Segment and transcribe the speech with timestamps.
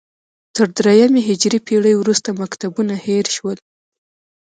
[0.55, 3.57] تر درېیمې هجري پېړۍ وروسته مکتبونه هېر شول